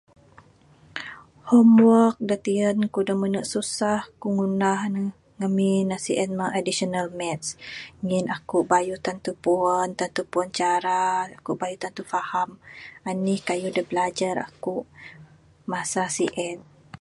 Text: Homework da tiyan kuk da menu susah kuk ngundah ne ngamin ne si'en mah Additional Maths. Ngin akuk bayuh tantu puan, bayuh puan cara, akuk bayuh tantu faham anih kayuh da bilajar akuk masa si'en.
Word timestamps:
Homework 1.49 2.15
da 2.29 2.35
tiyan 2.45 2.79
kuk 2.93 3.05
da 3.07 3.13
menu 3.21 3.41
susah 3.53 3.99
kuk 4.21 4.31
ngundah 4.35 4.79
ne 4.93 5.01
ngamin 5.37 5.83
ne 5.89 5.95
si'en 6.05 6.31
mah 6.39 6.53
Additional 6.59 7.07
Maths. 7.19 7.47
Ngin 8.05 8.25
akuk 8.35 8.63
bayuh 8.71 8.99
tantu 9.05 9.31
puan, 9.43 9.89
bayuh 9.99 10.25
puan 10.31 10.49
cara, 10.59 11.01
akuk 11.37 11.57
bayuh 11.61 11.79
tantu 11.83 12.03
faham 12.13 12.49
anih 13.09 13.39
kayuh 13.47 13.73
da 13.75 13.81
bilajar 13.89 14.35
akuk 14.47 14.83
masa 15.71 16.03
si'en. 16.17 16.59